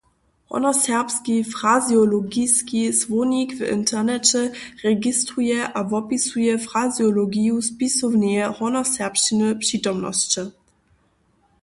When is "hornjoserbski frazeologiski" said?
0.49-2.93